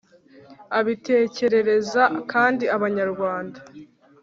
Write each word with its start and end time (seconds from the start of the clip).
abitekerereza 0.79 2.03
kandi 2.31 2.63
abanyarwanda. 2.75 3.59